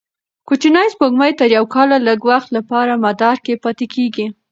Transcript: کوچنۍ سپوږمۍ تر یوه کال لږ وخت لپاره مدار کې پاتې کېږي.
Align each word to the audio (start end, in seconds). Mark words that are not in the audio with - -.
کوچنۍ 0.47 0.87
سپوږمۍ 0.93 1.31
تر 1.39 1.49
یوه 1.57 1.69
کال 1.73 1.89
لږ 2.07 2.19
وخت 2.31 2.49
لپاره 2.57 2.93
مدار 3.05 3.35
کې 3.45 3.53
پاتې 3.63 3.85
کېږي. 3.93 4.25